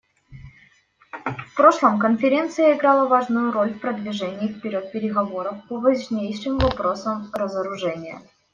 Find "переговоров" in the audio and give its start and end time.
4.91-5.57